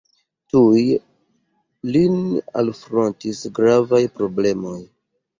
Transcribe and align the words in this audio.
Tuj 0.51 0.79
lin 1.95 2.15
alfrontis 2.61 3.41
gravaj 3.59 4.01
problemoj. 4.15 4.79